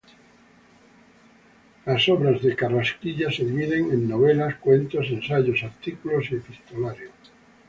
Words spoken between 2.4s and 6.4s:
de Carrasquilla se dividen en novelas, cuentos, ensayos, artículos y